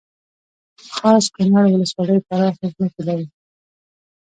خاص 0.95 1.23
کونړ 1.35 1.63
ولسوالۍ 1.69 2.19
پراخې 2.27 2.65
ځمکې 2.73 3.01
لري 3.07 3.27